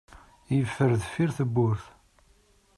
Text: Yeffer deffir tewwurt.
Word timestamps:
Yeffer 0.55 0.91
deffir 0.99 1.29
tewwurt. 1.37 1.83